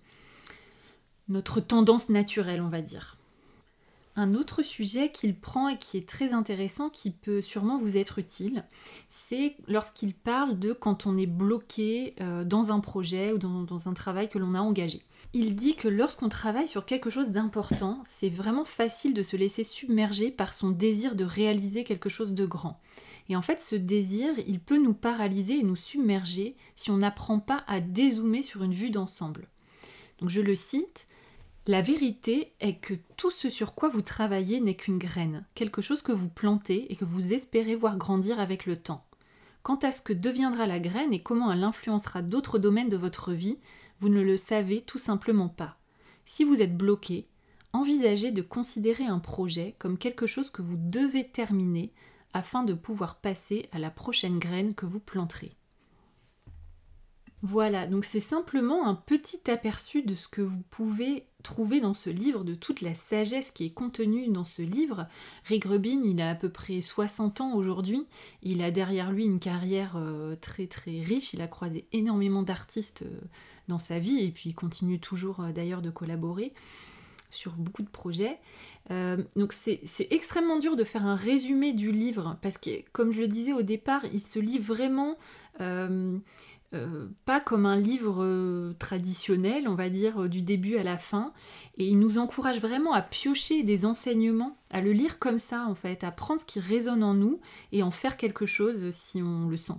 notre 1.28 1.60
tendance 1.60 2.08
naturelle, 2.08 2.62
on 2.62 2.68
va 2.68 2.80
dire. 2.80 3.16
Un 4.16 4.34
autre 4.34 4.62
sujet 4.62 5.12
qu'il 5.12 5.38
prend 5.38 5.68
et 5.68 5.78
qui 5.78 5.96
est 5.96 6.08
très 6.08 6.32
intéressant, 6.32 6.90
qui 6.90 7.10
peut 7.10 7.40
sûrement 7.40 7.76
vous 7.76 7.96
être 7.96 8.18
utile, 8.18 8.64
c'est 9.08 9.54
lorsqu'il 9.68 10.14
parle 10.14 10.58
de 10.58 10.72
quand 10.72 11.06
on 11.06 11.16
est 11.16 11.26
bloqué 11.26 12.14
euh, 12.20 12.44
dans 12.44 12.72
un 12.72 12.80
projet 12.80 13.32
ou 13.32 13.38
dans, 13.38 13.88
un 13.88 13.94
travail 13.94 14.28
que 14.28 14.38
l'on 14.38 14.54
a 14.54 14.60
engagé. 14.60 15.02
Il 15.32 15.54
dit 15.54 15.76
que 15.76 15.86
lorsqu'on 15.86 16.28
travaille 16.28 16.68
sur 16.68 16.86
quelque 16.86 17.08
chose 17.08 17.30
d'important, 17.30 18.02
c'est 18.04 18.28
vraiment 18.28 18.64
facile 18.64 19.14
de 19.14 19.22
se 19.22 19.36
laisser 19.36 19.62
submerger 19.62 20.32
par 20.32 20.54
son 20.54 20.70
désir 20.70 21.14
de 21.14 21.24
réaliser 21.24 21.84
quelque 21.84 22.08
chose 22.08 22.32
de 22.32 22.46
grand. 22.46 22.80
Et 23.30 23.36
en 23.36 23.42
fait, 23.42 23.60
ce 23.60 23.76
désir, 23.76 24.34
il 24.46 24.58
peut 24.58 24.76
nous 24.76 24.92
paralyser 24.92 25.60
et 25.60 25.62
nous 25.62 25.76
submerger 25.76 26.56
si 26.74 26.90
on 26.90 26.96
n'apprend 26.96 27.38
pas 27.38 27.62
à 27.68 27.78
dézoomer 27.78 28.42
sur 28.42 28.64
une 28.64 28.74
vue 28.74 28.90
d'ensemble. 28.90 29.48
Donc 30.18 30.30
je 30.30 30.40
le 30.40 30.56
cite, 30.56 31.06
la 31.68 31.80
vérité 31.80 32.52
est 32.58 32.80
que 32.80 32.94
tout 33.16 33.30
ce 33.30 33.48
sur 33.48 33.76
quoi 33.76 33.88
vous 33.88 34.02
travaillez 34.02 34.60
n'est 34.60 34.74
qu'une 34.74 34.98
graine, 34.98 35.46
quelque 35.54 35.80
chose 35.80 36.02
que 36.02 36.10
vous 36.10 36.28
plantez 36.28 36.90
et 36.92 36.96
que 36.96 37.04
vous 37.04 37.32
espérez 37.32 37.76
voir 37.76 37.96
grandir 37.96 38.40
avec 38.40 38.66
le 38.66 38.76
temps. 38.76 39.06
Quant 39.62 39.76
à 39.76 39.92
ce 39.92 40.02
que 40.02 40.12
deviendra 40.12 40.66
la 40.66 40.80
graine 40.80 41.12
et 41.12 41.22
comment 41.22 41.52
elle 41.52 41.62
influencera 41.62 42.22
d'autres 42.22 42.58
domaines 42.58 42.88
de 42.88 42.96
votre 42.96 43.32
vie, 43.32 43.58
vous 44.00 44.08
ne 44.08 44.22
le 44.22 44.36
savez 44.36 44.80
tout 44.80 44.98
simplement 44.98 45.48
pas. 45.48 45.76
Si 46.24 46.42
vous 46.42 46.62
êtes 46.62 46.76
bloqué, 46.76 47.26
envisagez 47.72 48.32
de 48.32 48.42
considérer 48.42 49.04
un 49.04 49.20
projet 49.20 49.76
comme 49.78 49.98
quelque 49.98 50.26
chose 50.26 50.50
que 50.50 50.62
vous 50.62 50.78
devez 50.78 51.28
terminer 51.28 51.92
afin 52.32 52.62
de 52.62 52.74
pouvoir 52.74 53.20
passer 53.20 53.68
à 53.72 53.78
la 53.78 53.90
prochaine 53.90 54.38
graine 54.38 54.74
que 54.74 54.86
vous 54.86 55.00
planterez. 55.00 55.56
Voilà, 57.42 57.86
donc 57.86 58.04
c'est 58.04 58.20
simplement 58.20 58.86
un 58.86 58.94
petit 58.94 59.50
aperçu 59.50 60.02
de 60.02 60.14
ce 60.14 60.28
que 60.28 60.42
vous 60.42 60.60
pouvez 60.68 61.26
trouver 61.42 61.80
dans 61.80 61.94
ce 61.94 62.10
livre, 62.10 62.44
de 62.44 62.54
toute 62.54 62.82
la 62.82 62.94
sagesse 62.94 63.50
qui 63.50 63.64
est 63.64 63.72
contenue 63.72 64.28
dans 64.28 64.44
ce 64.44 64.60
livre. 64.60 65.06
Rubin, 65.48 66.02
il 66.04 66.20
a 66.20 66.28
à 66.28 66.34
peu 66.34 66.50
près 66.50 66.82
60 66.82 67.40
ans 67.40 67.54
aujourd'hui, 67.54 68.06
il 68.42 68.62
a 68.62 68.70
derrière 68.70 69.10
lui 69.10 69.24
une 69.24 69.40
carrière 69.40 69.94
euh, 69.96 70.36
très 70.36 70.66
très 70.66 71.00
riche, 71.00 71.32
il 71.32 71.40
a 71.40 71.48
croisé 71.48 71.88
énormément 71.92 72.42
d'artistes 72.42 73.04
euh, 73.06 73.20
dans 73.68 73.78
sa 73.78 73.98
vie 73.98 74.18
et 74.18 74.30
puis 74.30 74.50
il 74.50 74.54
continue 74.54 75.00
toujours 75.00 75.40
euh, 75.40 75.52
d'ailleurs 75.52 75.80
de 75.80 75.90
collaborer 75.90 76.52
sur 77.30 77.52
beaucoup 77.52 77.82
de 77.82 77.88
projets. 77.88 78.38
donc 79.36 79.52
c'est 79.52 80.08
extrêmement 80.10 80.58
dur 80.58 80.76
de 80.76 80.84
faire 80.84 81.06
un 81.06 81.14
résumé 81.14 81.72
du 81.72 81.92
livre 81.92 82.38
parce 82.42 82.58
que 82.58 82.82
comme 82.92 83.12
je 83.12 83.20
le 83.20 83.28
disais 83.28 83.52
au 83.52 83.62
départ, 83.62 84.04
il 84.12 84.20
se 84.20 84.38
lit 84.38 84.58
vraiment 84.58 85.16
euh, 86.72 87.08
pas 87.24 87.40
comme 87.40 87.66
un 87.66 87.76
livre 87.76 88.22
euh, 88.22 88.74
traditionnel, 88.78 89.66
on 89.66 89.74
va 89.74 89.88
dire, 89.88 90.22
euh, 90.22 90.28
du 90.28 90.40
début 90.40 90.76
à 90.76 90.84
la 90.84 90.98
fin. 90.98 91.32
Et 91.78 91.86
il 91.86 91.98
nous 91.98 92.18
encourage 92.18 92.60
vraiment 92.60 92.92
à 92.92 93.02
piocher 93.02 93.64
des 93.64 93.84
enseignements, 93.84 94.56
à 94.70 94.80
le 94.80 94.92
lire 94.92 95.18
comme 95.18 95.38
ça, 95.38 95.66
en 95.66 95.74
fait, 95.74 96.04
à 96.04 96.12
prendre 96.12 96.38
ce 96.38 96.44
qui 96.44 96.60
résonne 96.60 97.02
en 97.02 97.14
nous 97.14 97.40
et 97.72 97.82
en 97.82 97.90
faire 97.90 98.16
quelque 98.16 98.46
chose 98.46 98.90
si 98.90 99.20
on 99.20 99.48
le 99.48 99.56
sent. 99.56 99.74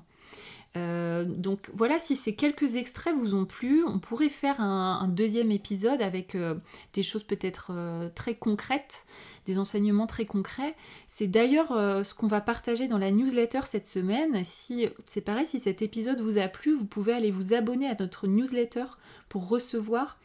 Euh, 0.78 1.25
donc 1.25 1.70
voilà, 1.74 2.00
si 2.00 2.16
ces 2.16 2.34
quelques 2.34 2.75
extraits 2.75 3.13
vous 3.13 3.36
ont 3.36 3.46
plu, 3.46 3.84
on 3.86 4.00
pourrait 4.00 4.30
faire 4.30 4.62
un, 4.62 5.08
deuxième 5.08 5.51
épisode 5.51 6.01
avec 6.01 6.36
euh, 6.36 6.56
des 6.94 7.04
choses 7.04 7.24
peut-être 7.24 7.72
euh, 7.72 8.10
très 8.16 8.36
concrètes, 8.36 9.06
des 9.46 9.58
enseignements 9.58 10.08
très 10.08 10.25
concrets. 10.25 10.75
C'est 11.08 11.28
d'ailleurs 11.28 11.70
ce 12.06 12.13
qu'on 12.13 12.28
va 12.28 12.42
partager 12.42 12.88
dans 12.88 12.98
la 12.98 13.12
newsletter 13.12 13.62
cette 13.66 13.88
semaine. 13.88 14.44
Si 14.44 14.88
c'est 15.06 15.22
pareil, 15.22 15.46
si 15.46 15.60
cet 15.60 15.82
épisode 15.82 16.22
vous 16.22 16.38
a 16.38 16.48
plu, 16.48 16.74
vous 16.74 16.86
pouvez 16.86 17.13
aller 17.13 17.32
vous 17.32 17.54
abonner 17.54 17.88
à 17.88 17.96
notre 18.00 18.28
newsletter 18.28 18.86
pour 19.30 19.50
recevoir 19.50 20.20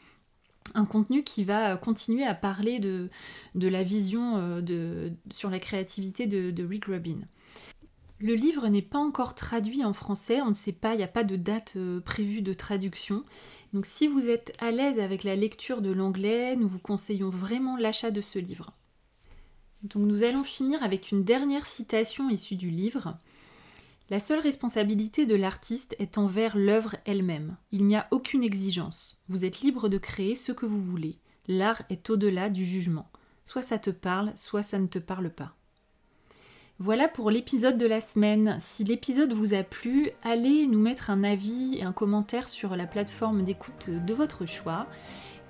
un 0.74 0.84
contenu 0.84 1.22
qui 1.22 1.44
va 1.44 1.76
continuer 1.76 2.24
à 2.24 2.34
parler 2.34 2.78
de, 2.78 3.08
la 3.54 3.82
vision 3.82 4.62
sur 5.30 5.48
la 5.48 5.58
créativité 5.58 6.26
de 6.26 6.64
Rick 6.64 6.84
Rubin. 6.84 7.20
Le 8.18 8.34
livre 8.34 8.68
n'est 8.68 8.80
pas 8.82 8.98
encore 8.98 9.34
traduit 9.34 9.84
en 9.84 9.92
français, 9.92 10.40
on 10.40 10.48
ne 10.48 10.54
sait 10.54 10.72
pas, 10.72 10.94
il 10.94 10.98
n'y 10.98 11.02
a 11.02 11.08
pas 11.08 11.24
de 11.24 11.36
date 11.36 11.74
euh, 11.76 12.00
prévue 12.00 12.40
de 12.40 12.54
traduction. 12.54 13.24
Donc 13.74 13.84
si 13.84 14.08
vous 14.08 14.28
êtes 14.28 14.54
à 14.58 14.70
l'aise 14.70 14.98
avec 14.98 15.22
la 15.22 15.36
lecture 15.36 15.82
de 15.82 15.90
l'anglais, 15.92 16.56
nous 16.56 16.66
vous 16.66 16.78
conseillons 16.78 17.28
vraiment 17.28 17.76
l'achat 17.76 18.10
de 18.10 18.22
ce 18.22 18.38
livre. 18.38 18.72
Donc 19.82 20.06
nous 20.06 20.22
allons 20.22 20.44
finir 20.44 20.82
avec 20.82 21.12
une 21.12 21.24
dernière 21.24 21.66
citation 21.66 22.30
issue 22.30 22.56
du 22.56 22.70
livre. 22.70 23.18
La 24.08 24.18
seule 24.18 24.38
responsabilité 24.38 25.26
de 25.26 25.34
l'artiste 25.34 25.94
est 25.98 26.16
envers 26.16 26.56
l'œuvre 26.56 26.96
elle-même. 27.04 27.56
Il 27.70 27.84
n'y 27.84 27.96
a 27.96 28.06
aucune 28.12 28.44
exigence. 28.44 29.18
Vous 29.28 29.44
êtes 29.44 29.60
libre 29.60 29.90
de 29.90 29.98
créer 29.98 30.36
ce 30.36 30.52
que 30.52 30.64
vous 30.64 30.80
voulez. 30.80 31.18
L'art 31.48 31.82
est 31.90 32.08
au-delà 32.08 32.48
du 32.48 32.64
jugement. 32.64 33.10
Soit 33.44 33.62
ça 33.62 33.78
te 33.78 33.90
parle, 33.90 34.32
soit 34.36 34.62
ça 34.62 34.78
ne 34.78 34.86
te 34.86 34.98
parle 34.98 35.30
pas. 35.30 35.54
Voilà 36.78 37.08
pour 37.08 37.30
l'épisode 37.30 37.78
de 37.78 37.86
la 37.86 38.02
semaine. 38.02 38.56
Si 38.58 38.84
l'épisode 38.84 39.32
vous 39.32 39.54
a 39.54 39.62
plu, 39.62 40.10
allez 40.22 40.66
nous 40.66 40.78
mettre 40.78 41.08
un 41.08 41.24
avis 41.24 41.78
et 41.78 41.84
un 41.84 41.92
commentaire 41.92 42.50
sur 42.50 42.76
la 42.76 42.86
plateforme 42.86 43.44
d'écoute 43.44 43.88
de 43.88 44.12
votre 44.12 44.44
choix. 44.44 44.86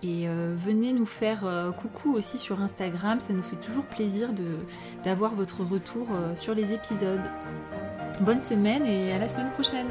Et 0.04 0.28
euh, 0.28 0.54
venez 0.56 0.92
nous 0.92 1.06
faire 1.06 1.45
euh, 1.45 1.73
coucou 1.73 2.14
aussi 2.14 2.38
sur 2.38 2.61
Instagram, 2.61 3.18
ça 3.18 3.33
nous 3.33 3.42
fait 3.42 3.56
toujours 3.56 3.87
plaisir 3.87 4.28
d'avoir 5.04 5.35
votre 5.35 5.64
retour 5.64 6.06
euh, 6.12 6.37
sur 6.37 6.54
les 6.54 6.73
épisodes. 6.73 7.23
Bonne 8.21 8.40
semaine 8.40 8.87
et 8.87 9.12
à 9.12 9.18
la 9.18 9.28
semaine 9.28 9.50
prochaine 9.50 9.88